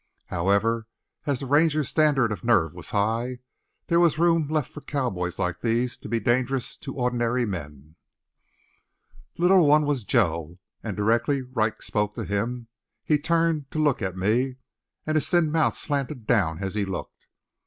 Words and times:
However, 0.29 0.87
as 1.27 1.41
the 1.41 1.45
Rangers' 1.45 1.89
standard 1.89 2.31
of 2.31 2.43
nerve 2.43 2.73
was 2.73 2.89
high, 2.89 3.37
there 3.85 3.99
was 3.99 4.17
room 4.17 4.47
left 4.47 4.71
for 4.71 4.81
cowboys 4.81 5.37
like 5.37 5.61
these 5.61 5.95
to 5.97 6.09
be 6.09 6.19
dangerous 6.19 6.75
to 6.77 6.95
ordinary 6.95 7.45
men. 7.45 7.95
The 9.35 9.43
little 9.43 9.67
one 9.67 9.85
was 9.85 10.03
Joe, 10.03 10.57
and 10.81 10.97
directly 10.97 11.43
Wright 11.43 11.79
spoke 11.83 12.15
to 12.15 12.25
him 12.25 12.67
he 13.05 13.19
turned 13.19 13.69
to 13.69 13.77
look 13.77 14.01
at 14.01 14.17
me, 14.17 14.55
and 15.05 15.13
his 15.13 15.29
thin 15.29 15.51
mouth 15.51 15.77
slanted 15.77 16.25
down 16.25 16.63
as 16.63 16.73
he 16.73 16.83
looked. 16.83 17.27